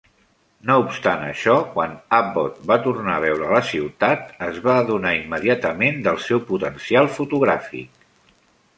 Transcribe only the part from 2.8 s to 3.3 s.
tornar a